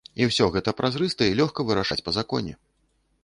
І 0.23 0.25
ўсё 0.29 0.45
гэта 0.55 0.71
празрыста 0.79 1.27
і 1.31 1.37
лёгка 1.39 1.67
вырашаць 1.69 2.01
па 2.07 2.11
законе. 2.17 2.53